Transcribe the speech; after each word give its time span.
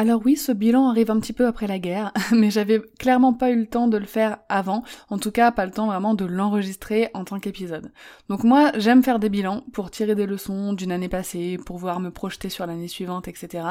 Alors 0.00 0.22
oui, 0.24 0.34
ce 0.34 0.50
bilan 0.50 0.88
arrive 0.88 1.10
un 1.10 1.20
petit 1.20 1.34
peu 1.34 1.46
après 1.46 1.66
la 1.66 1.78
guerre, 1.78 2.10
mais 2.32 2.50
j'avais 2.50 2.80
clairement 2.98 3.34
pas 3.34 3.50
eu 3.50 3.56
le 3.56 3.66
temps 3.66 3.86
de 3.86 3.98
le 3.98 4.06
faire 4.06 4.38
avant, 4.48 4.82
en 5.10 5.18
tout 5.18 5.30
cas 5.30 5.52
pas 5.52 5.66
le 5.66 5.72
temps 5.72 5.88
vraiment 5.88 6.14
de 6.14 6.24
l'enregistrer 6.24 7.10
en 7.12 7.26
tant 7.26 7.38
qu'épisode. 7.38 7.92
Donc 8.30 8.42
moi, 8.42 8.72
j'aime 8.78 9.02
faire 9.02 9.18
des 9.18 9.28
bilans 9.28 9.62
pour 9.74 9.90
tirer 9.90 10.14
des 10.14 10.24
leçons 10.24 10.72
d'une 10.72 10.90
année 10.90 11.10
passée, 11.10 11.58
pour 11.66 11.76
voir 11.76 12.00
me 12.00 12.10
projeter 12.10 12.48
sur 12.48 12.64
l'année 12.66 12.88
suivante, 12.88 13.28
etc. 13.28 13.62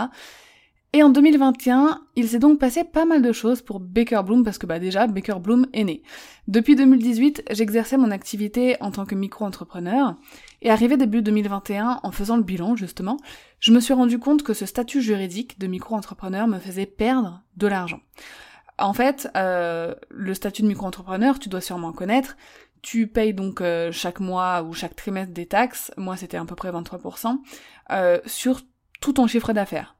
Et 0.91 1.03
en 1.03 1.09
2021, 1.09 2.02
il 2.16 2.27
s'est 2.27 2.39
donc 2.39 2.57
passé 2.57 2.84
pas 2.84 3.05
mal 3.05 3.21
de 3.21 3.31
choses 3.31 3.61
pour 3.61 3.79
Baker 3.79 4.21
Bloom 4.25 4.43
parce 4.43 4.57
que 4.57 4.66
bah 4.66 4.79
déjà 4.79 5.05
Baker 5.05 5.35
Bloom 5.39 5.67
est 5.71 5.84
né. 5.84 6.02
Depuis 6.48 6.75
2018, 6.75 7.43
j'exerçais 7.52 7.95
mon 7.95 8.09
activité 8.09 8.75
en 8.81 8.89
tant 8.89 9.05
que 9.05 9.13
micro-entrepreneur 9.13 10.15
et 10.63 10.71
arrivé 10.71 10.98
début 10.98 11.21
2021, 11.21 11.99
en 12.02 12.12
faisant 12.12 12.38
le 12.38 12.43
bilan 12.43 12.75
justement, 12.75 13.17
je 13.59 13.71
me 13.71 13.79
suis 13.79 13.93
rendu 13.93 14.17
compte 14.17 14.41
que 14.41 14.55
ce 14.55 14.65
statut 14.65 14.99
juridique 14.99 15.59
de 15.59 15.67
micro-entrepreneur 15.67 16.48
me 16.48 16.57
faisait 16.57 16.88
perdre 16.88 17.43
de 17.55 17.67
l'argent. 17.67 17.99
En 18.79 18.93
fait, 18.93 19.29
euh, 19.37 19.93
le 20.09 20.34
statut 20.34 20.63
de 20.63 20.67
micro-entrepreneur, 20.67 21.37
tu 21.37 21.49
dois 21.49 21.62
sûrement 21.62 21.93
connaître, 21.93 22.35
tu 22.81 23.05
payes 23.05 23.35
donc 23.35 23.62
euh, 23.62 23.91
chaque 23.91 24.20
mois 24.20 24.63
ou 24.63 24.74
chaque 24.74 24.96
trimestre 24.96 25.34
des 25.34 25.46
taxes, 25.46 25.91
moi 25.98 26.18
c'était 26.18 26.37
à 26.37 26.46
peu 26.46 26.55
près 26.55 26.71
23%, 26.71 27.37
euh, 27.91 28.20
sur 28.26 28.62
tout 29.01 29.13
ton 29.13 29.27
chiffre 29.27 29.53
d'affaires. 29.53 29.99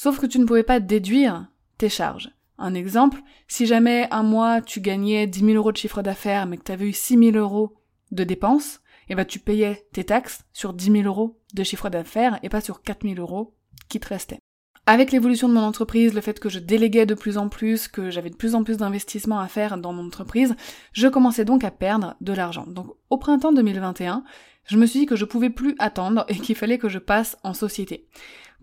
Sauf 0.00 0.20
que 0.20 0.26
tu 0.26 0.38
ne 0.38 0.44
pouvais 0.44 0.62
pas 0.62 0.78
déduire 0.78 1.48
tes 1.76 1.88
charges. 1.88 2.30
Un 2.56 2.74
exemple, 2.74 3.20
si 3.48 3.66
jamais 3.66 4.06
un 4.12 4.22
mois 4.22 4.60
tu 4.60 4.80
gagnais 4.80 5.26
10 5.26 5.40
000 5.40 5.50
euros 5.54 5.72
de 5.72 5.76
chiffre 5.76 6.02
d'affaires 6.02 6.46
mais 6.46 6.56
que 6.56 6.62
tu 6.62 6.70
avais 6.70 6.88
eu 6.88 6.92
6 6.92 7.18
000 7.32 7.36
euros 7.36 7.74
de 8.12 8.22
dépenses, 8.22 8.78
eh 9.08 9.16
ben 9.16 9.24
tu 9.24 9.40
payais 9.40 9.88
tes 9.92 10.04
taxes 10.04 10.44
sur 10.52 10.72
10 10.72 11.02
000 11.02 11.02
euros 11.02 11.40
de 11.52 11.64
chiffre 11.64 11.90
d'affaires 11.90 12.38
et 12.44 12.48
pas 12.48 12.60
sur 12.60 12.82
4 12.82 13.08
000 13.08 13.18
euros 13.18 13.56
qui 13.88 13.98
te 13.98 14.06
restaient. 14.06 14.38
Avec 14.86 15.10
l'évolution 15.10 15.48
de 15.48 15.54
mon 15.54 15.62
entreprise, 15.62 16.14
le 16.14 16.20
fait 16.20 16.38
que 16.38 16.48
je 16.48 16.60
déléguais 16.60 17.04
de 17.04 17.14
plus 17.14 17.36
en 17.36 17.48
plus, 17.48 17.88
que 17.88 18.08
j'avais 18.08 18.30
de 18.30 18.36
plus 18.36 18.54
en 18.54 18.62
plus 18.62 18.76
d'investissements 18.76 19.40
à 19.40 19.48
faire 19.48 19.78
dans 19.78 19.92
mon 19.92 20.06
entreprise, 20.06 20.54
je 20.92 21.08
commençais 21.08 21.44
donc 21.44 21.64
à 21.64 21.72
perdre 21.72 22.14
de 22.20 22.32
l'argent. 22.32 22.68
Donc 22.68 22.86
au 23.10 23.18
printemps 23.18 23.52
2021, 23.52 24.22
je 24.64 24.76
me 24.76 24.86
suis 24.86 25.00
dit 25.00 25.06
que 25.06 25.16
je 25.16 25.24
pouvais 25.24 25.50
plus 25.50 25.74
attendre 25.80 26.24
et 26.28 26.36
qu'il 26.36 26.54
fallait 26.54 26.78
que 26.78 26.88
je 26.88 27.00
passe 27.00 27.36
en 27.42 27.52
société. 27.52 28.06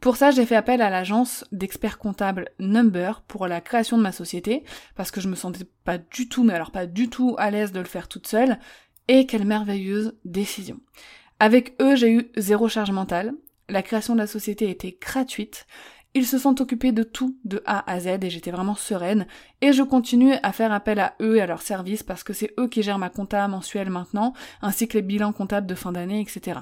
Pour 0.02 0.18
ça, 0.18 0.32
j'ai 0.32 0.46
fait 0.46 0.56
appel 0.56 0.82
à 0.82 0.90
l'agence 0.90 1.46
d'experts 1.52 1.98
comptables 1.98 2.50
Number 2.60 3.22
pour 3.22 3.48
la 3.48 3.62
création 3.62 3.98
de 3.98 4.04
ma 4.04 4.12
société, 4.12 4.64
parce 4.96 5.12
que 5.12 5.22
je 5.22 5.28
me 5.28 5.36
sentais 5.36 5.66
pas 5.84 5.98
du 5.98 6.30
tout, 6.30 6.44
mais 6.44 6.54
alors 6.54 6.72
pas 6.72 6.86
du 6.86 7.10
tout 7.10 7.36
à 7.38 7.50
l'aise 7.50 7.72
de 7.72 7.80
le 7.80 7.86
faire 7.86 8.08
toute 8.08 8.28
seule, 8.28 8.60
et 9.08 9.26
quelle 9.26 9.46
merveilleuse 9.46 10.16
décision. 10.26 10.80
Avec 11.40 11.76
eux, 11.82 11.96
j'ai 11.96 12.12
eu 12.12 12.32
zéro 12.38 12.68
charge 12.70 12.92
mentale, 12.92 13.34
la 13.68 13.82
création 13.82 14.14
de 14.14 14.20
la 14.20 14.28
société 14.28 14.70
était 14.70 14.98
gratuite, 15.00 15.66
ils 16.16 16.26
se 16.26 16.38
sont 16.38 16.62
occupés 16.62 16.94
de 16.94 17.04
tout 17.04 17.38
de 17.44 17.62
A 17.66 17.92
à 17.92 18.00
Z 18.00 18.08
et 18.22 18.30
j'étais 18.30 18.50
vraiment 18.50 18.76
sereine. 18.76 19.28
Et 19.60 19.74
je 19.74 19.84
continue 19.84 20.34
à 20.44 20.54
faire 20.54 20.72
appel 20.72 20.98
à 21.02 21.16
eux 21.22 21.36
et 21.36 21.42
à 21.42 21.46
leurs 21.46 21.62
services 21.62 22.04
parce 22.04 22.24
que 22.24 22.32
c'est 22.32 22.54
eux 22.58 22.70
qui 22.70 22.84
gèrent 22.84 22.98
ma 22.98 23.10
compta 23.10 23.46
mensuelle 23.50 23.90
maintenant, 23.90 24.32
ainsi 24.62 24.88
que 24.88 24.98
les 24.98 25.02
bilans 25.02 25.34
comptables 25.34 25.68
de 25.68 25.76
fin 25.76 25.92
d'année, 25.92 26.22
etc. 26.22 26.62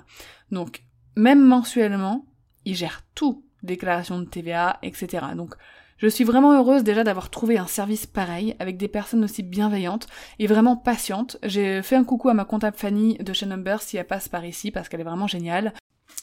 Donc, 0.50 0.82
même 1.16 1.40
mensuellement, 1.40 2.26
ils 2.66 2.76
gèrent 2.76 3.04
tout, 3.16 3.44
déclaration 3.64 4.20
de 4.20 4.26
TVA, 4.26 4.80
etc. 4.84 5.26
Donc, 5.36 5.56
je 5.98 6.08
suis 6.08 6.24
vraiment 6.24 6.54
heureuse 6.54 6.84
déjà 6.84 7.04
d'avoir 7.04 7.30
trouvé 7.30 7.58
un 7.58 7.68
service 7.68 8.06
pareil, 8.06 8.56
avec 8.60 8.78
des 8.78 8.88
personnes 8.88 9.24
aussi 9.24 9.42
bienveillantes 9.42 10.08
et 10.40 10.48
vraiment 10.48 10.76
patientes. 10.76 11.38
J'ai 11.44 11.82
fait 11.82 11.96
un 11.96 12.04
coucou 12.04 12.30
à 12.30 12.34
ma 12.34 12.46
comptable 12.46 12.76
Fanny 12.76 13.18
de 13.20 13.34
chez 13.34 13.46
Number 13.46 13.82
si 13.82 13.98
elle 13.98 14.08
passe 14.08 14.28
par 14.28 14.44
ici, 14.46 14.72
parce 14.72 14.90
qu'elle 14.90 15.02
est 15.02 15.06
vraiment 15.06 15.28
géniale. 15.28 15.74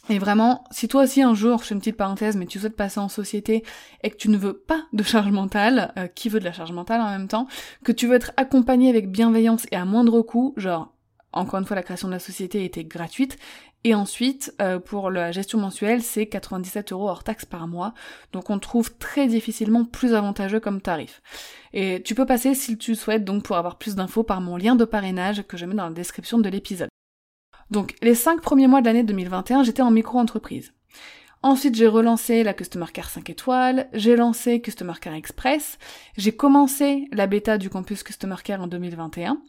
Et 0.08 0.18
vraiment, 0.18 0.64
si 0.70 0.88
toi 0.88 1.04
aussi 1.04 1.22
un 1.22 1.34
jour, 1.34 1.60
je 1.60 1.68
fais 1.68 1.74
une 1.74 1.80
petite 1.80 1.96
parenthèse, 1.96 2.36
mais 2.36 2.46
tu 2.46 2.58
souhaites 2.58 2.76
passer 2.76 3.00
en 3.00 3.08
société 3.08 3.64
et 4.02 4.10
que 4.10 4.16
tu 4.16 4.28
ne 4.28 4.36
veux 4.36 4.54
pas 4.54 4.82
de 4.92 5.02
charge 5.02 5.30
mentale, 5.30 5.92
euh, 5.96 6.08
qui 6.08 6.28
veut 6.28 6.40
de 6.40 6.44
la 6.44 6.52
charge 6.52 6.72
mentale 6.72 7.00
en 7.00 7.10
même 7.10 7.28
temps, 7.28 7.46
que 7.84 7.92
tu 7.92 8.06
veux 8.06 8.16
être 8.16 8.32
accompagné 8.36 8.88
avec 8.88 9.10
bienveillance 9.10 9.66
et 9.70 9.76
à 9.76 9.84
moindre 9.84 10.20
coût, 10.22 10.52
genre 10.56 10.92
encore 11.32 11.60
une 11.60 11.64
fois, 11.64 11.76
la 11.76 11.82
création 11.82 12.08
de 12.08 12.12
la 12.12 12.18
société 12.18 12.64
était 12.64 12.84
gratuite. 12.84 13.38
Et 13.84 13.94
ensuite, 13.94 14.54
euh, 14.60 14.78
pour 14.78 15.10
la 15.10 15.32
gestion 15.32 15.58
mensuelle, 15.58 16.02
c'est 16.02 16.26
97 16.26 16.92
euros 16.92 17.08
hors 17.08 17.24
taxe 17.24 17.46
par 17.46 17.66
mois. 17.66 17.94
Donc 18.32 18.50
on 18.50 18.58
trouve 18.58 18.94
très 18.98 19.26
difficilement 19.26 19.84
plus 19.84 20.14
avantageux 20.14 20.60
comme 20.60 20.82
tarif. 20.82 21.22
Et 21.72 22.02
tu 22.02 22.14
peux 22.14 22.26
passer 22.26 22.54
si 22.54 22.76
tu 22.76 22.94
souhaites 22.94 23.24
donc 23.24 23.42
pour 23.42 23.56
avoir 23.56 23.78
plus 23.78 23.94
d'infos 23.94 24.22
par 24.22 24.42
mon 24.42 24.56
lien 24.56 24.76
de 24.76 24.84
parrainage 24.84 25.42
que 25.46 25.56
je 25.56 25.64
mets 25.64 25.74
dans 25.74 25.88
la 25.88 25.94
description 25.94 26.38
de 26.38 26.48
l'épisode. 26.50 26.90
Donc 27.70 27.94
les 28.02 28.14
5 28.14 28.42
premiers 28.42 28.66
mois 28.66 28.82
de 28.82 28.86
l'année 28.86 29.04
2021, 29.04 29.62
j'étais 29.62 29.82
en 29.82 29.90
micro-entreprise. 29.90 30.72
Ensuite, 31.42 31.74
j'ai 31.74 31.86
relancé 31.86 32.42
la 32.42 32.52
Customer 32.52 32.86
Care 32.92 33.08
5 33.08 33.30
étoiles, 33.30 33.88
j'ai 33.94 34.14
lancé 34.14 34.60
Customer 34.60 34.92
Care 35.00 35.14
Express, 35.14 35.78
j'ai 36.18 36.32
commencé 36.32 37.06
la 37.12 37.26
bêta 37.26 37.56
du 37.56 37.70
campus 37.70 38.02
Customer 38.02 38.36
Care 38.44 38.60
en 38.60 38.66
2021, 38.66 39.40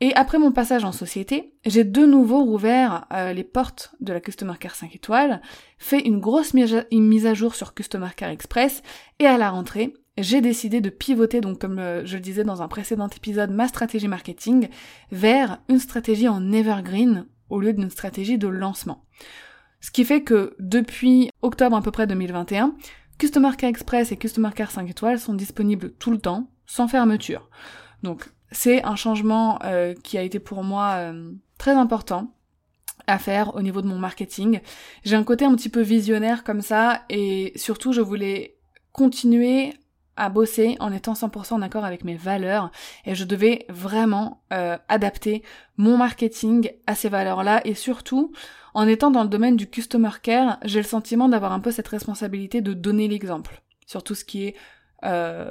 et 0.00 0.14
après 0.14 0.38
mon 0.38 0.50
passage 0.50 0.84
en 0.84 0.92
société, 0.92 1.54
j'ai 1.66 1.84
de 1.84 2.06
nouveau 2.06 2.42
rouvert 2.42 3.06
euh, 3.12 3.32
les 3.32 3.44
portes 3.44 3.94
de 4.00 4.12
la 4.12 4.20
Customer 4.20 4.54
Care 4.58 4.74
5 4.74 4.94
étoiles, 4.94 5.42
fait 5.78 6.00
une 6.00 6.20
grosse 6.20 6.54
mise 6.54 7.26
à 7.26 7.34
jour 7.34 7.54
sur 7.54 7.74
Customer 7.74 8.08
Care 8.16 8.30
Express, 8.30 8.82
et 9.18 9.26
à 9.26 9.36
la 9.36 9.50
rentrée, 9.50 9.94
j'ai 10.16 10.40
décidé 10.40 10.80
de 10.80 10.90
pivoter, 10.90 11.40
donc 11.40 11.60
comme 11.60 11.78
euh, 11.78 12.04
je 12.06 12.16
le 12.16 12.22
disais 12.22 12.44
dans 12.44 12.62
un 12.62 12.68
précédent 12.68 13.08
épisode, 13.08 13.50
ma 13.50 13.68
stratégie 13.68 14.08
marketing 14.08 14.68
vers 15.12 15.58
une 15.68 15.78
stratégie 15.78 16.28
en 16.28 16.50
evergreen 16.52 17.26
au 17.50 17.60
lieu 17.60 17.72
d'une 17.72 17.90
stratégie 17.90 18.38
de 18.38 18.48
lancement. 18.48 19.04
Ce 19.80 19.90
qui 19.90 20.04
fait 20.04 20.22
que 20.22 20.56
depuis 20.58 21.30
octobre 21.42 21.76
à 21.76 21.82
peu 21.82 21.90
près 21.90 22.06
2021, 22.06 22.74
Customer 23.18 23.50
Care 23.56 23.70
Express 23.70 24.12
et 24.12 24.16
Customer 24.16 24.50
Care 24.54 24.70
5 24.70 24.88
étoiles 24.88 25.18
sont 25.18 25.34
disponibles 25.34 25.92
tout 25.92 26.10
le 26.10 26.18
temps, 26.18 26.50
sans 26.66 26.88
fermeture. 26.88 27.50
Donc 28.02 28.30
c'est 28.52 28.84
un 28.84 28.96
changement 28.96 29.58
euh, 29.64 29.94
qui 30.02 30.18
a 30.18 30.22
été 30.22 30.38
pour 30.38 30.64
moi 30.64 30.94
euh, 30.96 31.32
très 31.58 31.72
important 31.72 32.34
à 33.06 33.18
faire 33.18 33.54
au 33.54 33.62
niveau 33.62 33.82
de 33.82 33.86
mon 33.86 33.98
marketing. 33.98 34.60
J'ai 35.04 35.16
un 35.16 35.24
côté 35.24 35.44
un 35.44 35.54
petit 35.54 35.68
peu 35.68 35.80
visionnaire 35.80 36.44
comme 36.44 36.60
ça 36.60 37.02
et 37.08 37.52
surtout 37.56 37.92
je 37.92 38.00
voulais 38.00 38.56
continuer 38.92 39.74
à 40.16 40.28
bosser 40.28 40.76
en 40.80 40.92
étant 40.92 41.14
100% 41.14 41.54
en 41.54 41.62
accord 41.62 41.84
avec 41.84 42.04
mes 42.04 42.16
valeurs 42.16 42.70
et 43.06 43.14
je 43.14 43.24
devais 43.24 43.64
vraiment 43.68 44.42
euh, 44.52 44.76
adapter 44.88 45.42
mon 45.76 45.96
marketing 45.96 46.70
à 46.86 46.94
ces 46.94 47.08
valeurs-là 47.08 47.62
et 47.64 47.74
surtout 47.74 48.32
en 48.74 48.86
étant 48.86 49.10
dans 49.10 49.22
le 49.22 49.28
domaine 49.28 49.56
du 49.56 49.68
customer 49.68 50.10
care, 50.22 50.58
j'ai 50.64 50.80
le 50.80 50.86
sentiment 50.86 51.28
d'avoir 51.28 51.52
un 51.52 51.60
peu 51.60 51.70
cette 51.70 51.88
responsabilité 51.88 52.60
de 52.60 52.74
donner 52.74 53.08
l'exemple 53.08 53.62
sur 53.86 54.04
tout 54.04 54.14
ce 54.14 54.24
qui 54.24 54.46
est 54.46 54.56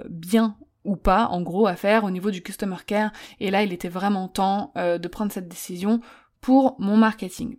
bien 0.10 0.56
ou 0.86 0.96
pas, 0.96 1.28
en 1.28 1.42
gros, 1.42 1.68
à 1.68 1.76
faire 1.76 2.04
au 2.04 2.12
niveau 2.12 2.32
du 2.32 2.42
customer 2.42 2.78
care. 2.86 3.12
Et 3.40 3.52
là, 3.52 3.64
il 3.64 3.74
était 3.74 3.90
vraiment 3.90 4.28
temps 4.28 4.72
euh, 4.78 4.98
de 4.98 5.08
prendre 5.08 5.32
cette 5.32 5.48
décision 5.48 6.02
pour 6.42 6.76
mon 6.80 6.98
marketing. 6.98 7.58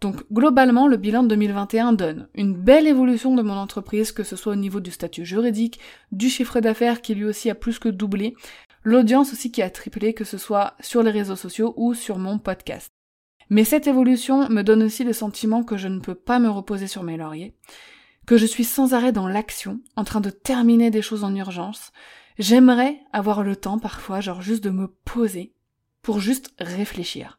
Donc 0.00 0.24
globalement, 0.32 0.86
le 0.86 0.96
bilan 0.96 1.22
de 1.22 1.28
2021 1.28 1.92
donne 1.92 2.28
une 2.34 2.54
belle 2.54 2.86
évolution 2.86 3.34
de 3.34 3.42
mon 3.42 3.54
entreprise, 3.54 4.12
que 4.12 4.22
ce 4.22 4.36
soit 4.36 4.54
au 4.54 4.56
niveau 4.56 4.80
du 4.80 4.90
statut 4.90 5.26
juridique, 5.26 5.78
du 6.10 6.30
chiffre 6.30 6.60
d'affaires 6.60 7.02
qui 7.02 7.14
lui 7.14 7.26
aussi 7.26 7.50
a 7.50 7.54
plus 7.54 7.78
que 7.78 7.90
doublé, 7.90 8.34
l'audience 8.82 9.32
aussi 9.32 9.52
qui 9.52 9.60
a 9.60 9.68
triplé, 9.68 10.14
que 10.14 10.24
ce 10.24 10.38
soit 10.38 10.74
sur 10.80 11.02
les 11.02 11.10
réseaux 11.10 11.36
sociaux 11.36 11.74
ou 11.76 11.92
sur 11.92 12.18
mon 12.18 12.38
podcast. 12.38 12.90
Mais 13.50 13.64
cette 13.64 13.88
évolution 13.88 14.48
me 14.48 14.62
donne 14.62 14.82
aussi 14.82 15.04
le 15.04 15.12
sentiment 15.12 15.64
que 15.64 15.76
je 15.76 15.88
ne 15.88 16.00
peux 16.00 16.14
pas 16.14 16.38
me 16.38 16.48
reposer 16.48 16.86
sur 16.86 17.02
mes 17.02 17.16
lauriers, 17.16 17.54
que 18.26 18.38
je 18.38 18.46
suis 18.46 18.64
sans 18.64 18.94
arrêt 18.94 19.12
dans 19.12 19.28
l'action, 19.28 19.80
en 19.96 20.04
train 20.04 20.20
de 20.20 20.30
terminer 20.30 20.90
des 20.90 21.02
choses 21.02 21.24
en 21.24 21.34
urgence, 21.34 21.92
J'aimerais 22.40 22.98
avoir 23.12 23.42
le 23.42 23.54
temps 23.54 23.78
parfois, 23.78 24.22
genre 24.22 24.40
juste 24.40 24.64
de 24.64 24.70
me 24.70 24.88
poser 24.88 25.52
pour 26.00 26.20
juste 26.20 26.54
réfléchir. 26.58 27.38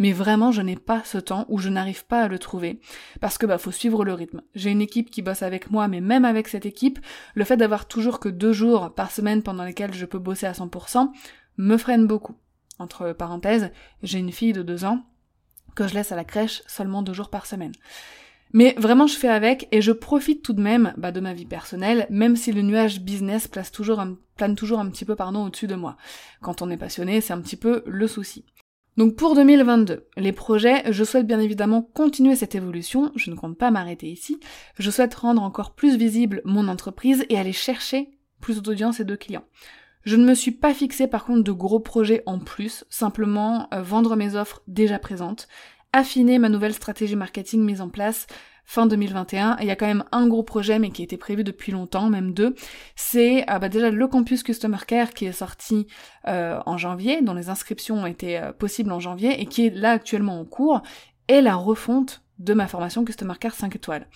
Mais 0.00 0.10
vraiment, 0.10 0.50
je 0.50 0.60
n'ai 0.60 0.74
pas 0.74 1.04
ce 1.04 1.18
temps 1.18 1.46
ou 1.48 1.58
je 1.58 1.68
n'arrive 1.68 2.04
pas 2.04 2.22
à 2.22 2.26
le 2.26 2.40
trouver 2.40 2.80
parce 3.20 3.38
que 3.38 3.46
bah 3.46 3.58
faut 3.58 3.70
suivre 3.70 4.04
le 4.04 4.12
rythme. 4.12 4.42
J'ai 4.56 4.72
une 4.72 4.80
équipe 4.80 5.08
qui 5.08 5.22
bosse 5.22 5.44
avec 5.44 5.70
moi, 5.70 5.86
mais 5.86 6.00
même 6.00 6.24
avec 6.24 6.48
cette 6.48 6.66
équipe, 6.66 6.98
le 7.34 7.44
fait 7.44 7.56
d'avoir 7.56 7.86
toujours 7.86 8.18
que 8.18 8.28
deux 8.28 8.52
jours 8.52 8.92
par 8.92 9.12
semaine 9.12 9.44
pendant 9.44 9.62
lesquels 9.62 9.94
je 9.94 10.04
peux 10.04 10.18
bosser 10.18 10.46
à 10.46 10.52
100% 10.52 11.12
me 11.56 11.76
freine 11.76 12.08
beaucoup. 12.08 12.34
Entre 12.80 13.12
parenthèses, 13.12 13.70
j'ai 14.02 14.18
une 14.18 14.32
fille 14.32 14.52
de 14.52 14.64
deux 14.64 14.84
ans 14.84 15.04
que 15.76 15.86
je 15.86 15.94
laisse 15.94 16.10
à 16.10 16.16
la 16.16 16.24
crèche 16.24 16.64
seulement 16.66 17.02
deux 17.02 17.12
jours 17.12 17.30
par 17.30 17.46
semaine. 17.46 17.74
Mais 18.52 18.74
vraiment, 18.78 19.06
je 19.06 19.16
fais 19.16 19.28
avec 19.28 19.68
et 19.70 19.80
je 19.80 19.92
profite 19.92 20.42
tout 20.42 20.52
de 20.52 20.62
même 20.62 20.92
bah, 20.96 21.12
de 21.12 21.20
ma 21.20 21.34
vie 21.34 21.46
personnelle, 21.46 22.06
même 22.10 22.36
si 22.36 22.52
le 22.52 22.62
nuage 22.62 23.00
business 23.00 23.48
plane 23.48 24.54
toujours 24.56 24.80
un 24.80 24.90
petit 24.90 25.04
peu 25.04 25.14
pardon, 25.14 25.46
au-dessus 25.46 25.66
de 25.66 25.74
moi. 25.74 25.96
Quand 26.40 26.62
on 26.62 26.70
est 26.70 26.76
passionné, 26.76 27.20
c'est 27.20 27.32
un 27.32 27.40
petit 27.40 27.56
peu 27.56 27.82
le 27.86 28.06
souci. 28.08 28.44
Donc 28.96 29.14
pour 29.14 29.34
2022, 29.34 30.08
les 30.16 30.32
projets, 30.32 30.82
je 30.92 31.04
souhaite 31.04 31.26
bien 31.26 31.40
évidemment 31.40 31.80
continuer 31.80 32.34
cette 32.34 32.56
évolution, 32.56 33.12
je 33.14 33.30
ne 33.30 33.36
compte 33.36 33.56
pas 33.56 33.70
m'arrêter 33.70 34.08
ici, 34.08 34.38
je 34.78 34.90
souhaite 34.90 35.14
rendre 35.14 35.42
encore 35.42 35.74
plus 35.74 35.96
visible 35.96 36.42
mon 36.44 36.68
entreprise 36.68 37.24
et 37.28 37.38
aller 37.38 37.52
chercher 37.52 38.10
plus 38.40 38.60
d'audience 38.60 39.00
et 39.00 39.04
de 39.04 39.14
clients. 39.14 39.44
Je 40.02 40.16
ne 40.16 40.24
me 40.24 40.34
suis 40.34 40.50
pas 40.50 40.74
fixé 40.74 41.06
par 41.06 41.24
contre 41.24 41.44
de 41.44 41.52
gros 41.52 41.80
projets 41.80 42.22
en 42.26 42.38
plus, 42.38 42.84
simplement 42.88 43.68
euh, 43.72 43.82
vendre 43.82 44.16
mes 44.16 44.34
offres 44.34 44.62
déjà 44.66 44.98
présentes, 44.98 45.46
affiner 45.92 46.38
ma 46.38 46.48
nouvelle 46.48 46.74
stratégie 46.74 47.16
marketing 47.16 47.62
mise 47.62 47.80
en 47.80 47.88
place 47.88 48.26
fin 48.70 48.86
2021. 48.86 49.56
Et 49.58 49.62
il 49.62 49.66
y 49.66 49.70
a 49.70 49.76
quand 49.76 49.86
même 49.86 50.04
un 50.12 50.28
gros 50.28 50.44
projet, 50.44 50.78
mais 50.78 50.90
qui 50.90 51.02
était 51.02 51.16
prévu 51.16 51.42
depuis 51.42 51.72
longtemps, 51.72 52.08
même 52.08 52.32
deux. 52.32 52.54
C'est 52.94 53.50
euh, 53.50 53.58
bah, 53.58 53.68
déjà 53.68 53.90
le 53.90 54.06
campus 54.06 54.44
Customer 54.44 54.78
Care 54.86 55.10
qui 55.10 55.26
est 55.26 55.32
sorti 55.32 55.88
euh, 56.28 56.60
en 56.66 56.78
janvier, 56.78 57.20
dont 57.20 57.34
les 57.34 57.50
inscriptions 57.50 57.96
ont 57.96 58.06
été 58.06 58.38
euh, 58.38 58.52
possibles 58.52 58.92
en 58.92 59.00
janvier 59.00 59.40
et 59.40 59.46
qui 59.46 59.66
est 59.66 59.74
là 59.74 59.90
actuellement 59.90 60.38
en 60.38 60.44
cours, 60.44 60.82
et 61.26 61.40
la 61.40 61.56
refonte 61.56 62.22
de 62.38 62.54
ma 62.54 62.68
formation 62.68 63.04
Customer 63.04 63.34
Care 63.38 63.54
5 63.54 63.74
étoiles. 63.74 64.06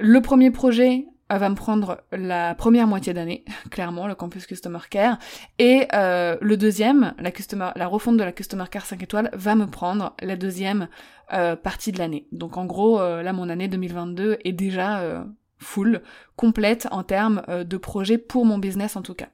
Le 0.00 0.20
premier 0.22 0.50
projet 0.50 1.06
va 1.30 1.48
me 1.48 1.54
prendre 1.54 2.02
la 2.12 2.54
première 2.54 2.86
moitié 2.86 3.14
d'année, 3.14 3.44
clairement, 3.70 4.06
le 4.06 4.14
campus 4.14 4.46
Customer 4.46 4.78
Care. 4.90 5.18
Et 5.58 5.86
euh, 5.92 6.36
le 6.40 6.56
deuxième, 6.56 7.14
la, 7.18 7.86
refonte 7.86 8.16
de 8.16 8.24
la 8.24 8.32
Customer 8.32 8.64
Care 8.70 8.86
5 8.86 9.02
étoiles, 9.02 9.30
va 9.32 9.54
me 9.54 9.66
prendre 9.66 10.14
la 10.20 10.36
deuxième 10.36 10.88
euh, 11.32 11.56
partie 11.56 11.92
de 11.92 11.98
l'année. 11.98 12.26
Donc 12.32 12.56
en 12.56 12.66
gros, 12.66 13.00
euh, 13.00 13.22
là, 13.22 13.32
mon 13.32 13.48
année 13.48 13.68
2022 13.68 14.38
est 14.44 14.52
déjà 14.52 15.24
full, 15.58 16.02
complète 16.36 16.88
en 16.90 17.02
termes 17.02 17.42
de 17.48 17.76
projets 17.76 18.18
pour 18.18 18.44
mon 18.44 18.58
business 18.58 18.96
en 18.96 19.02
tout 19.02 19.14
cas. 19.14 19.28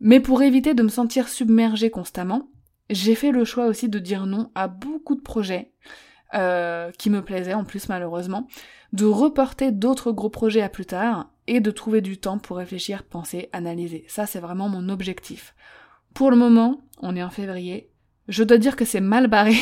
Mais 0.00 0.20
pour 0.20 0.42
éviter 0.42 0.74
de 0.74 0.82
me 0.82 0.88
sentir 0.88 1.28
submergée 1.28 1.90
constamment, 1.90 2.48
j'ai 2.90 3.14
fait 3.14 3.30
le 3.30 3.44
choix 3.44 3.66
aussi 3.66 3.88
de 3.88 3.98
dire 3.98 4.26
non 4.26 4.50
à 4.54 4.68
beaucoup 4.68 5.14
de 5.14 5.20
projets 5.22 5.72
qui 6.98 7.10
me 7.10 7.22
plaisaient 7.22 7.54
en 7.54 7.64
plus 7.64 7.88
malheureusement, 7.88 8.48
de 8.92 9.06
reporter 9.06 9.72
d'autres 9.72 10.12
gros 10.12 10.30
projets 10.30 10.62
à 10.62 10.68
plus 10.68 10.86
tard 10.86 11.30
et 11.46 11.60
de 11.60 11.70
trouver 11.70 12.00
du 12.00 12.18
temps 12.18 12.38
pour 12.38 12.56
réfléchir, 12.56 13.02
penser, 13.02 13.48
analyser. 13.52 14.04
Ça, 14.08 14.26
c'est 14.26 14.40
vraiment 14.40 14.68
mon 14.68 14.88
objectif. 14.88 15.54
Pour 16.14 16.30
le 16.30 16.36
moment, 16.36 16.80
on 17.00 17.16
est 17.16 17.22
en 17.22 17.30
février. 17.30 17.90
Je 18.28 18.44
dois 18.44 18.58
dire 18.58 18.76
que 18.76 18.84
c'est 18.84 19.00
mal 19.00 19.26
barré. 19.26 19.56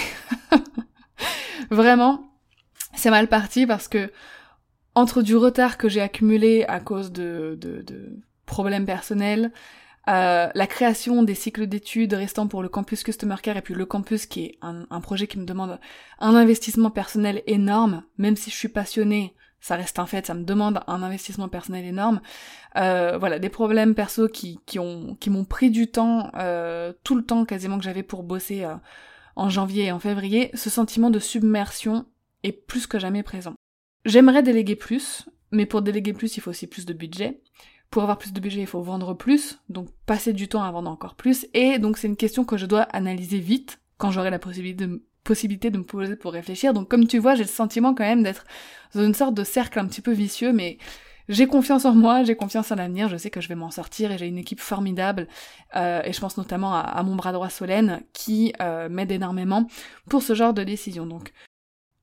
vraiment, 1.71 2.31
c'est 2.95 3.11
mal 3.11 3.27
parti 3.27 3.67
parce 3.67 3.89
que 3.89 4.13
entre 4.95 5.23
du 5.23 5.37
retard 5.37 5.79
que 5.79 5.89
j'ai 5.89 6.03
accumulé 6.03 6.65
à 6.69 6.79
cause 6.79 7.11
de, 7.11 7.57
de, 7.61 7.83
de 7.83 8.21
problèmes 8.45 8.87
personnels, 8.87 9.51
euh, 10.08 10.49
la 10.52 10.66
création 10.66 11.22
des 11.22 11.34
cycles 11.34 11.66
d'études 11.66 12.14
restant 12.14 12.49
pour 12.49 12.62
le 12.62 12.69
campus 12.69 13.04
Customer 13.04 13.37
Care 13.40 13.56
et 13.56 13.62
puis 13.62 13.75
le 13.75 13.87
campus 13.87 14.26
qui 14.26 14.44
est 14.44 14.58
un, 14.60 15.00
projet 15.00 15.28
qui 15.28 15.38
me 15.38 15.44
demande 15.44 15.78
un 16.19 16.34
investissement 16.34 16.90
personnel 16.90 17.43
énorme, 17.46 18.02
même 18.19 18.37
si 18.37 18.50
je 18.50 18.56
suis 18.56 18.69
passionnée, 18.69 19.34
ça 19.60 19.76
reste 19.76 20.00
un 20.00 20.06
fait, 20.06 20.26
ça 20.26 20.34
me 20.34 20.43
demande 20.43 20.81
un 20.88 21.04
investissement 21.04 21.49
personnel 21.49 21.84
énorme. 21.84 22.20
Euh, 22.76 23.16
voilà, 23.16 23.38
des 23.38 23.49
problèmes 23.49 23.94
perso 23.94 24.26
qui, 24.26 24.58
qui 24.66 24.81
ont 24.81 25.16
qui 25.20 25.31
m'ont 25.31 25.44
pris 25.44 25.70
du 25.70 25.87
temps, 25.87 26.32
euh, 26.37 26.93
tout 27.04 27.14
le 27.14 27.25
temps 27.25 27.44
quasiment 27.44 27.78
que 27.78 27.84
j'avais 27.84 28.02
pour 28.02 28.25
bosser 28.25 28.66
en 29.37 29.49
janvier 29.50 29.84
et 29.84 29.93
en 29.93 30.00
février, 30.00 30.50
ce 30.54 30.69
sentiment 30.69 31.10
de 31.10 31.20
submersion 31.20 32.06
est 32.43 32.52
plus 32.52 32.88
que 32.88 32.99
jamais 32.99 33.22
présent. 33.22 33.54
J'aimerais 34.04 34.43
déléguer 34.43 34.75
plus, 34.75 35.28
mais 35.52 35.64
pour 35.64 35.81
déléguer 35.81 36.12
plus, 36.12 36.37
il 36.37 36.40
faut 36.40 36.50
aussi 36.50 36.66
plus 36.66 36.87
de 36.87 36.93
budget 36.93 37.40
pour 37.93 38.03
avoir 38.03 38.17
plus 38.17 38.33
de 38.33 38.41
budget, 38.41 38.62
il 38.62 38.67
faut 38.67 38.81
vendre 38.81 39.12
plus, 39.12 39.61
donc 39.69 39.89
passer 40.06 40.33
du 40.33 40.49
temps 40.49 40.62
à 40.62 40.71
vendre 40.73 40.91
encore 40.91 41.15
plus, 41.15 41.47
et 41.53 41.79
donc 41.79 41.99
c'est 41.99 42.09
une 42.09 42.17
question 42.17 42.43
que 42.43 42.56
je 42.56 42.65
dois 42.65 42.83
analyser 42.85 43.39
vite 43.39 43.81
quand 43.99 44.11
j'aurai 44.11 44.31
la 44.31 44.39
possibilité 44.39 45.71
de, 45.71 45.79
me 45.79 45.85
poser 45.85 46.17
pour 46.17 46.33
réfléchir. 46.33 46.73
Donc 46.73 46.89
comme 46.89 47.06
tu 47.06 47.19
vois, 47.19 47.35
j'ai 47.35 47.43
le 47.43 47.50
sentiment 47.50 47.94
quand 47.94 48.05
même 48.05 48.23
d'être 48.23 48.47
dans 48.94 49.05
une 49.05 49.12
sorte 49.12 49.35
de 49.35 49.44
cercle 49.44 49.79
un 49.79 49.87
petit 49.87 50.00
peu 50.00 50.11
vicieux, 50.11 50.55
mais 50.55 50.79
j'ai 51.29 51.47
confiance 51.47 51.85
en 51.85 51.94
moi, 51.94 52.25
j'ai 52.25 52.35
confiance 52.35 52.73
en 52.73 52.77
l'avenir, 52.77 53.11
je 53.11 53.19
sais 53.19 53.29
que 53.29 53.43
je 53.43 53.49
vais 53.49 53.55
m'en 53.55 53.71
sortir 53.71 54.11
et 54.11 54.17
j'ai 54.17 54.27
une 54.27 54.38
équipe 54.38 54.61
formidable, 54.61 55.29
euh, 55.77 56.00
et 56.03 56.15
je 56.15 56.21
pense 56.21 56.38
notamment 56.38 56.75
à, 56.75 57.03
mon 57.03 57.15
bras 57.15 57.33
droit 57.33 57.50
Solène 57.50 58.00
qui 58.15 58.55
euh, 58.62 58.88
m'aide 58.88 59.12
énormément 59.12 59.67
pour 60.09 60.23
ce 60.23 60.35
genre 60.35 60.55
de 60.55 60.65
décision. 60.65 61.05
Donc 61.05 61.35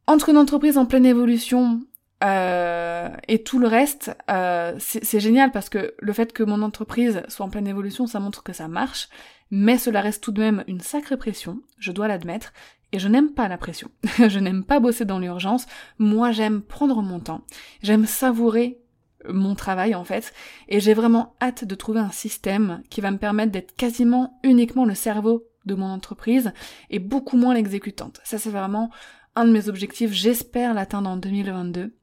entre 0.05 0.29
une 0.29 0.37
entreprise 0.37 0.77
en 0.77 0.85
pleine 0.85 1.07
évolution 1.07 1.81
euh, 2.23 3.09
et 3.27 3.43
tout 3.43 3.59
le 3.59 3.67
reste, 3.67 4.15
euh, 4.29 4.75
c'est 4.79 5.19
génial 5.19 5.51
parce 5.51 5.69
que 5.69 5.93
le 5.99 6.13
fait 6.13 6.33
que 6.33 6.43
mon 6.43 6.61
entreprise 6.61 7.23
soit 7.29 7.45
en 7.45 7.49
pleine 7.49 7.67
évolution, 7.67 8.07
ça 8.07 8.19
montre 8.19 8.43
que 8.43 8.51
ça 8.51 8.67
marche, 8.67 9.09
mais 9.51 9.77
cela 9.77 10.01
reste 10.01 10.23
tout 10.23 10.31
de 10.31 10.41
même 10.41 10.63
une 10.67 10.81
sacrée 10.81 11.17
pression, 11.17 11.61
je 11.77 11.91
dois 11.91 12.07
l'admettre, 12.07 12.51
et 12.91 12.99
je 12.99 13.07
n'aime 13.07 13.31
pas 13.31 13.47
la 13.47 13.57
pression. 13.57 13.89
je 14.27 14.39
n'aime 14.39 14.63
pas 14.63 14.79
bosser 14.79 15.05
dans 15.05 15.19
l'urgence, 15.19 15.65
moi 15.97 16.31
j'aime 16.31 16.61
prendre 16.61 17.01
mon 17.01 17.19
temps, 17.19 17.41
j'aime 17.81 18.05
savourer 18.05 18.79
mon 19.27 19.55
travail 19.55 19.95
en 19.95 20.03
fait, 20.03 20.33
et 20.67 20.81
j'ai 20.81 20.93
vraiment 20.93 21.35
hâte 21.41 21.63
de 21.63 21.75
trouver 21.75 22.01
un 22.01 22.11
système 22.11 22.83
qui 22.89 22.99
va 22.99 23.11
me 23.11 23.17
permettre 23.17 23.51
d'être 23.51 23.75
quasiment 23.75 24.39
uniquement 24.43 24.85
le 24.85 24.95
cerveau 24.95 25.45
de 25.65 25.75
mon 25.75 25.87
entreprise 25.87 26.51
et 26.89 26.99
beaucoup 26.99 27.37
moins 27.37 27.53
l'exécutante. 27.53 28.19
Ça 28.25 28.37
c'est 28.37 28.49
vraiment 28.49 28.89
un 29.35 29.45
de 29.45 29.51
mes 29.51 29.69
objectifs, 29.69 30.11
j'espère 30.11 30.73
l'atteindre 30.73 31.09
en 31.09 31.17
2022. 31.17 31.93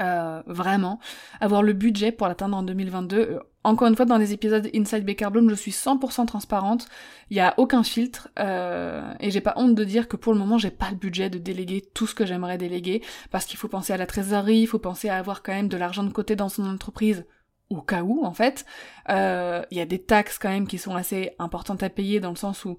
Euh, 0.00 0.42
vraiment, 0.46 0.98
avoir 1.40 1.62
le 1.62 1.72
budget 1.72 2.12
pour 2.12 2.26
l'atteindre 2.26 2.56
en 2.56 2.62
2022. 2.62 3.16
Euh, 3.16 3.38
encore 3.64 3.88
une 3.88 3.96
fois, 3.96 4.06
dans 4.06 4.16
les 4.16 4.32
épisodes 4.32 4.68
Inside 4.74 5.04
Baker 5.04 5.28
Bloom, 5.30 5.48
je 5.50 5.54
suis 5.54 5.70
100% 5.70 6.26
transparente. 6.26 6.88
Il 7.30 7.36
y 7.36 7.40
a 7.40 7.54
aucun 7.58 7.82
filtre 7.82 8.28
euh, 8.38 9.12
et 9.20 9.30
j'ai 9.30 9.40
pas 9.40 9.54
honte 9.56 9.74
de 9.74 9.84
dire 9.84 10.08
que 10.08 10.16
pour 10.16 10.32
le 10.32 10.38
moment, 10.38 10.58
j'ai 10.58 10.70
pas 10.70 10.90
le 10.90 10.96
budget 10.96 11.30
de 11.30 11.38
déléguer 11.38 11.82
tout 11.94 12.06
ce 12.06 12.14
que 12.14 12.26
j'aimerais 12.26 12.58
déléguer 12.58 13.02
parce 13.30 13.44
qu'il 13.44 13.58
faut 13.58 13.68
penser 13.68 13.92
à 13.92 13.96
la 13.96 14.06
trésorerie, 14.06 14.58
il 14.58 14.66
faut 14.66 14.78
penser 14.78 15.08
à 15.08 15.16
avoir 15.16 15.42
quand 15.42 15.52
même 15.52 15.68
de 15.68 15.76
l'argent 15.76 16.02
de 16.02 16.12
côté 16.12 16.36
dans 16.36 16.48
son 16.48 16.66
entreprise 16.66 17.24
au 17.70 17.80
cas 17.80 18.02
où 18.02 18.24
en 18.24 18.32
fait. 18.32 18.64
Euh, 19.10 19.62
il 19.70 19.78
y 19.78 19.80
a 19.80 19.86
des 19.86 20.00
taxes 20.00 20.38
quand 20.38 20.50
même 20.50 20.66
qui 20.66 20.78
sont 20.78 20.96
assez 20.96 21.32
importantes 21.38 21.82
à 21.82 21.90
payer 21.90 22.20
dans 22.20 22.30
le 22.30 22.36
sens 22.36 22.64
où 22.64 22.76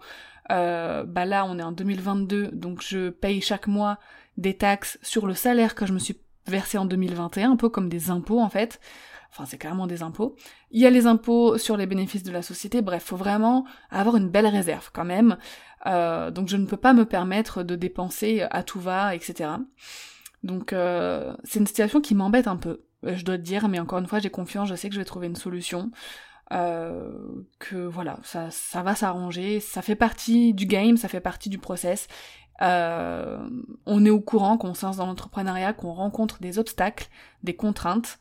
bah 0.50 1.26
là 1.26 1.46
on 1.46 1.58
est 1.58 1.64
en 1.64 1.72
2022 1.72 2.50
donc 2.52 2.84
je 2.84 3.10
paye 3.10 3.42
chaque 3.42 3.66
mois 3.66 3.98
des 4.38 4.56
taxes 4.56 5.00
sur 5.02 5.26
le 5.26 5.34
salaire 5.34 5.74
que 5.74 5.86
je 5.86 5.94
me 5.94 6.00
suis 6.00 6.18
versés 6.48 6.78
en 6.78 6.86
2021, 6.86 7.52
un 7.52 7.56
peu 7.56 7.70
comme 7.70 7.90
des 7.90 8.10
impôts 8.10 8.40
en 8.40 8.50
fait. 8.50 8.80
Enfin, 9.32 9.46
c'est 9.46 9.58
carrément 9.58 9.88
des 9.88 10.04
impôts. 10.04 10.36
Il 10.70 10.80
y 10.80 10.86
a 10.86 10.92
les 10.92 11.08
impôts 11.08 11.58
sur 11.58 11.76
les 11.76 11.88
bénéfices 11.88 12.22
de 12.22 12.32
la 12.32 12.44
société. 12.44 12.84
Bref, 12.84 13.04
faut 13.04 13.18
vraiment 13.18 13.66
avoir 13.90 14.16
une 14.16 14.30
belle 14.30 14.46
réserve 14.46 14.92
quand 14.94 15.06
même. 15.06 15.38
Euh, 15.88 16.30
donc 16.30 16.48
je 16.50 16.58
ne 16.58 16.66
peux 16.66 16.78
pas 16.78 16.94
me 16.94 17.06
permettre 17.06 17.64
de 17.64 17.76
dépenser 17.76 18.46
à 18.52 18.62
tout 18.64 18.80
va, 18.80 19.16
etc. 19.16 19.50
Donc 20.44 20.72
euh, 20.72 21.36
c'est 21.44 21.60
une 21.60 21.68
situation 21.68 22.00
qui 22.00 22.16
m'embête 22.16 22.48
un 22.48 22.58
peu, 22.58 22.84
je 23.04 23.24
dois 23.24 23.38
te 23.38 23.44
dire, 23.44 23.68
mais 23.70 23.80
encore 23.80 24.00
une 24.00 24.08
fois 24.08 24.20
j'ai 24.20 24.30
confiance, 24.30 24.70
je 24.70 24.76
sais 24.76 24.88
que 24.88 24.96
je 24.96 25.00
vais 25.00 25.06
trouver 25.06 25.28
une 25.28 25.36
solution. 25.36 25.92
Euh, 26.52 27.10
que 27.58 27.88
voilà, 27.88 28.20
ça, 28.24 28.52
ça 28.52 28.84
va 28.84 28.94
s'arranger, 28.94 29.60
ça 29.60 29.82
fait 29.82 29.96
partie 29.96 30.54
du 30.54 30.66
game, 30.68 30.98
ça 30.98 31.08
fait 31.08 31.22
partie 31.22 31.50
du 31.50 31.58
process, 31.58 32.08
euh, 32.64 33.38
on 33.86 34.06
est 34.06 34.10
au 34.10 34.22
courant 34.22 34.58
qu'on 34.58 34.74
se 34.74 34.86
dans 34.98 35.06
l'entrepreneuriat, 35.06 35.74
qu'on 35.74 35.94
rencontre 35.94 36.40
des 36.40 36.60
obstacles, 36.60 37.10
des 37.44 37.56
contraintes, 37.56 38.20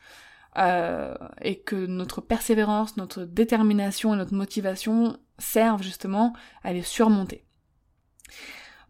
euh, 0.58 1.14
et 1.40 1.60
que 1.60 1.86
notre 1.86 2.20
persévérance, 2.20 2.96
notre 2.96 3.24
détermination 3.24 4.12
et 4.12 4.16
notre 4.16 4.34
motivation 4.34 5.16
servent 5.38 5.82
justement 5.82 6.34
à 6.62 6.72
les 6.72 6.82
surmonter. 6.82 7.44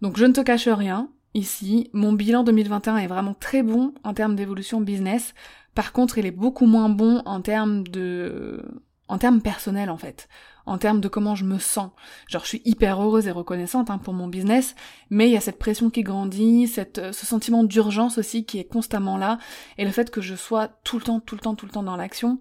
Donc 0.00 0.16
je 0.16 0.24
ne 0.24 0.32
te 0.32 0.40
cache 0.40 0.68
rien, 0.68 1.10
ici, 1.34 1.90
mon 1.92 2.12
bilan 2.12 2.42
2021 2.42 2.96
est 2.96 3.06
vraiment 3.06 3.34
très 3.34 3.62
bon 3.62 3.94
en 4.02 4.14
termes 4.14 4.34
d'évolution 4.34 4.80
business, 4.80 5.34
par 5.74 5.92
contre 5.92 6.18
il 6.18 6.26
est 6.26 6.32
beaucoup 6.32 6.66
moins 6.66 6.88
bon 6.88 7.22
en 7.26 7.40
termes 7.40 7.86
de 7.86 8.64
en 9.12 9.18
termes 9.18 9.42
personnels 9.42 9.90
en 9.90 9.98
fait, 9.98 10.26
en 10.64 10.78
termes 10.78 11.02
de 11.02 11.08
comment 11.08 11.34
je 11.34 11.44
me 11.44 11.58
sens. 11.58 11.90
Genre 12.28 12.42
je 12.44 12.48
suis 12.48 12.62
hyper 12.64 12.98
heureuse 13.02 13.26
et 13.26 13.30
reconnaissante 13.30 13.90
hein, 13.90 13.98
pour 13.98 14.14
mon 14.14 14.26
business, 14.26 14.74
mais 15.10 15.28
il 15.28 15.32
y 15.32 15.36
a 15.36 15.40
cette 15.40 15.58
pression 15.58 15.90
qui 15.90 16.02
grandit, 16.02 16.66
cette, 16.66 16.96
euh, 16.96 17.12
ce 17.12 17.26
sentiment 17.26 17.62
d'urgence 17.62 18.16
aussi 18.16 18.46
qui 18.46 18.58
est 18.58 18.64
constamment 18.64 19.18
là, 19.18 19.36
et 19.76 19.84
le 19.84 19.90
fait 19.90 20.10
que 20.10 20.22
je 20.22 20.34
sois 20.34 20.68
tout 20.82 20.96
le 20.96 21.04
temps, 21.04 21.20
tout 21.20 21.34
le 21.34 21.42
temps, 21.42 21.54
tout 21.54 21.66
le 21.66 21.72
temps 21.72 21.82
dans 21.82 21.96
l'action. 21.96 22.40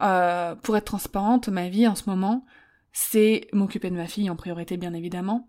Euh, 0.00 0.56
pour 0.56 0.76
être 0.76 0.86
transparente, 0.86 1.48
ma 1.48 1.68
vie 1.68 1.86
en 1.86 1.94
ce 1.94 2.10
moment, 2.10 2.44
c'est 2.92 3.46
m'occuper 3.52 3.88
de 3.88 3.96
ma 3.96 4.08
fille 4.08 4.28
en 4.28 4.34
priorité 4.34 4.76
bien 4.76 4.94
évidemment, 4.94 5.46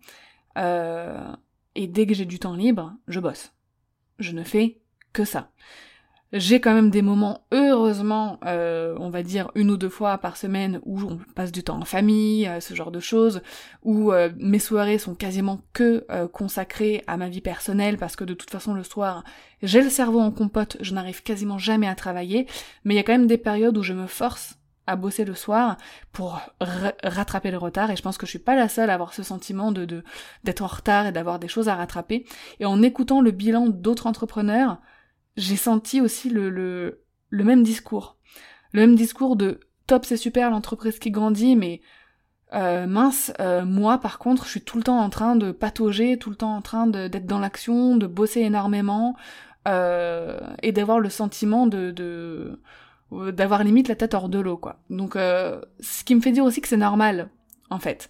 euh, 0.56 1.32
et 1.74 1.88
dès 1.88 2.06
que 2.06 2.14
j'ai 2.14 2.26
du 2.26 2.38
temps 2.38 2.54
libre, 2.54 2.94
je 3.08 3.18
bosse. 3.18 3.52
Je 4.20 4.30
ne 4.30 4.44
fais 4.44 4.80
que 5.12 5.24
ça. 5.24 5.50
J'ai 6.32 6.60
quand 6.60 6.74
même 6.74 6.90
des 6.90 7.02
moments, 7.02 7.44
heureusement, 7.50 8.38
euh, 8.46 8.94
on 9.00 9.10
va 9.10 9.24
dire 9.24 9.50
une 9.56 9.68
ou 9.68 9.76
deux 9.76 9.88
fois 9.88 10.18
par 10.18 10.36
semaine, 10.36 10.80
où 10.84 11.00
on 11.02 11.18
passe 11.34 11.50
du 11.50 11.64
temps 11.64 11.80
en 11.80 11.84
famille, 11.84 12.46
euh, 12.46 12.60
ce 12.60 12.72
genre 12.72 12.92
de 12.92 13.00
choses, 13.00 13.42
où 13.82 14.12
euh, 14.12 14.30
mes 14.36 14.60
soirées 14.60 14.98
sont 14.98 15.16
quasiment 15.16 15.60
que 15.72 16.06
consacrées 16.32 17.02
à 17.08 17.16
ma 17.16 17.28
vie 17.28 17.40
personnelle, 17.40 17.96
parce 17.96 18.14
que 18.14 18.22
de 18.22 18.34
toute 18.34 18.50
façon 18.50 18.74
le 18.74 18.84
soir, 18.84 19.24
j'ai 19.62 19.82
le 19.82 19.90
cerveau 19.90 20.20
en 20.20 20.30
compote, 20.30 20.76
je 20.80 20.94
n'arrive 20.94 21.22
quasiment 21.24 21.58
jamais 21.58 21.88
à 21.88 21.96
travailler, 21.96 22.46
mais 22.84 22.94
il 22.94 22.96
y 22.96 23.00
a 23.00 23.02
quand 23.02 23.12
même 23.12 23.26
des 23.26 23.38
périodes 23.38 23.76
où 23.76 23.82
je 23.82 23.92
me 23.92 24.06
force 24.06 24.56
à 24.86 24.96
bosser 24.96 25.24
le 25.24 25.34
soir 25.34 25.76
pour 26.12 26.40
rattraper 27.02 27.50
le 27.50 27.58
retard 27.58 27.90
et 27.90 27.96
je 27.96 28.02
pense 28.02 28.18
que 28.18 28.26
je 28.26 28.30
suis 28.30 28.38
pas 28.38 28.56
la 28.56 28.68
seule 28.68 28.90
à 28.90 28.94
avoir 28.94 29.14
ce 29.14 29.22
sentiment 29.22 29.70
de 29.70 30.02
d'être 30.42 30.62
en 30.62 30.66
retard 30.66 31.06
et 31.06 31.12
d'avoir 31.12 31.38
des 31.38 31.48
choses 31.48 31.68
à 31.68 31.76
rattraper. 31.76 32.26
Et 32.58 32.66
en 32.66 32.82
écoutant 32.82 33.20
le 33.20 33.30
bilan 33.30 33.68
d'autres 33.68 34.06
entrepreneurs 34.06 34.78
j'ai 35.40 35.56
senti 35.56 36.00
aussi 36.00 36.30
le, 36.30 36.50
le, 36.50 37.02
le 37.30 37.44
même 37.44 37.62
discours. 37.62 38.16
Le 38.72 38.82
même 38.82 38.94
discours 38.94 39.36
de 39.36 39.60
top 39.86 40.04
c'est 40.04 40.16
super 40.16 40.50
l'entreprise 40.50 40.98
qui 40.98 41.10
grandit, 41.10 41.56
mais 41.56 41.80
euh, 42.52 42.86
mince, 42.86 43.32
euh, 43.40 43.64
moi 43.64 43.98
par 43.98 44.18
contre 44.18 44.44
je 44.44 44.50
suis 44.50 44.62
tout 44.62 44.76
le 44.76 44.84
temps 44.84 45.00
en 45.00 45.10
train 45.10 45.36
de 45.36 45.52
patauger, 45.52 46.18
tout 46.18 46.30
le 46.30 46.36
temps 46.36 46.54
en 46.54 46.62
train 46.62 46.86
d'être 46.86 47.26
dans 47.26 47.38
l'action, 47.38 47.96
de 47.96 48.06
bosser 48.06 48.40
énormément, 48.40 49.16
euh, 49.66 50.38
et 50.62 50.72
d'avoir 50.72 51.00
le 51.00 51.10
sentiment 51.10 51.66
de, 51.66 51.90
de 51.90 52.60
d'avoir 53.32 53.64
limite 53.64 53.88
la 53.88 53.96
tête 53.96 54.14
hors 54.14 54.28
de 54.28 54.38
l'eau 54.38 54.56
quoi. 54.56 54.80
Donc 54.88 55.16
euh, 55.16 55.60
ce 55.80 56.04
qui 56.04 56.14
me 56.14 56.20
fait 56.20 56.32
dire 56.32 56.44
aussi 56.44 56.60
que 56.60 56.68
c'est 56.68 56.76
normal 56.76 57.30
en 57.70 57.78
fait. 57.78 58.08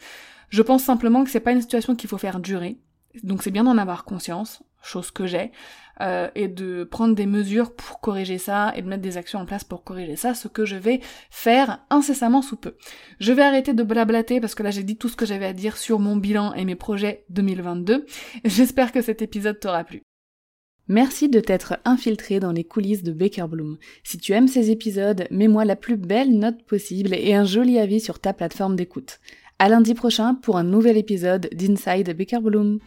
Je 0.50 0.62
pense 0.62 0.82
simplement 0.82 1.25
que 1.25 1.30
c'est 1.30 1.40
pas 1.40 1.52
une 1.52 1.62
situation 1.62 1.94
qu'il 1.94 2.10
faut 2.10 2.18
faire 2.18 2.40
durer. 2.40 2.78
Donc 3.22 3.42
c'est 3.42 3.50
bien 3.50 3.64
d'en 3.64 3.78
avoir 3.78 4.04
conscience, 4.04 4.62
chose 4.82 5.10
que 5.10 5.26
j'ai, 5.26 5.52
euh, 6.00 6.28
et 6.34 6.49
de 6.49 6.84
prendre 6.84 7.14
des 7.14 7.26
mesures 7.26 7.75
pour 7.75 8.00
corriger 8.00 8.38
ça 8.38 8.72
et 8.75 8.82
de 8.82 8.88
mettre 8.88 9.02
des 9.02 9.18
actions 9.18 9.38
en 9.38 9.44
place 9.44 9.64
pour 9.64 9.84
corriger 9.84 10.16
ça, 10.16 10.34
ce 10.34 10.49
que 10.49 10.64
je 10.64 10.76
vais 10.76 11.00
faire 11.30 11.84
incessamment 11.90 12.40
sous 12.40 12.56
peu. 12.56 12.75
Je 13.18 13.32
vais 13.32 13.42
arrêter 13.42 13.75
de 13.75 13.82
blablater 13.82 14.40
parce 14.40 14.54
que 14.54 14.62
là 14.62 14.70
j'ai 14.70 14.82
dit 14.82 14.96
tout 14.96 15.08
ce 15.08 15.16
que 15.16 15.26
j'avais 15.26 15.46
à 15.46 15.52
dire 15.52 15.76
sur 15.76 15.99
mon 15.99 16.16
bilan 16.16 16.54
et 16.54 16.64
mes 16.64 16.75
projets 16.75 17.25
2022. 17.28 18.06
J'espère 18.44 18.92
que 18.92 19.02
cet 19.02 19.20
épisode 19.20 19.60
t'aura 19.60 19.84
plu. 19.84 20.02
Merci 20.88 21.28
de 21.28 21.38
t'être 21.38 21.78
infiltré 21.84 22.40
dans 22.40 22.50
les 22.50 22.64
coulisses 22.64 23.04
de 23.04 23.12
Baker 23.12 23.46
Bloom. 23.49 23.76
Si 24.02 24.18
tu 24.18 24.32
aimes 24.32 24.49
ces 24.49 24.70
épisodes, 24.70 25.28
mets-moi 25.30 25.64
la 25.64 25.76
plus 25.76 25.96
belle 25.96 26.37
note 26.37 26.64
possible 26.64 27.14
et 27.14 27.34
un 27.34 27.44
joli 27.44 27.78
avis 27.78 28.00
sur 28.00 28.18
ta 28.18 28.32
plateforme 28.32 28.75
d'écoute. 28.75 29.20
À 29.58 29.68
lundi 29.68 29.94
prochain 29.94 30.34
pour 30.34 30.56
un 30.56 30.64
nouvel 30.64 30.96
épisode 30.96 31.49
d'Inside 31.52 32.16
Baker 32.16 32.40
Bloom. 32.40 32.80